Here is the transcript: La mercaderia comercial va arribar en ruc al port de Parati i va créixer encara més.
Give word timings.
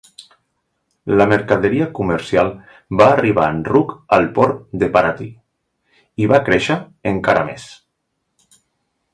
La 1.19 1.25
mercaderia 1.31 1.87
comercial 1.99 2.49
va 3.01 3.09
arribar 3.17 3.45
en 3.57 3.61
ruc 3.69 3.93
al 4.19 4.27
port 4.39 4.65
de 4.85 4.91
Parati 4.99 5.29
i 6.25 6.31
va 6.33 6.41
créixer 6.49 6.81
encara 7.15 7.49
més. 7.53 7.69